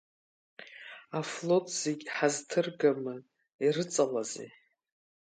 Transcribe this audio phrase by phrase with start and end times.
[1.19, 3.15] Афлот зегь ҳазҭыргама,
[3.65, 4.49] ирыҵалазеи?!